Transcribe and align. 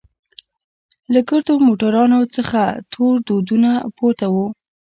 له 1.13 1.19
ګردو 1.29 1.53
موټرانوڅخه 1.67 2.65
تور 2.91 3.13
دودونه 3.27 3.71
پورته 3.97 4.25
وو. 4.33 4.47